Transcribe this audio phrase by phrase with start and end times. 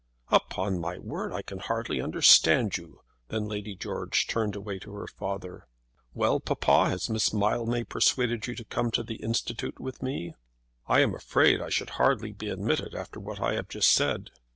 [0.29, 5.05] "Upon my word, I can hardly understand you!" Then Lady George turned away to her
[5.05, 5.67] father.
[6.15, 10.33] "Well, papa, has Miss Mildmay persuaded you to come to the Institute with me?"
[10.87, 14.31] "I am afraid I should hardly be admitted, after what I have just said."